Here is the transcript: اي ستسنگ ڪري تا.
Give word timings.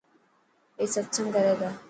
اي 0.79 0.85
ستسنگ 0.93 1.27
ڪري 1.35 1.53
تا. 1.59 1.69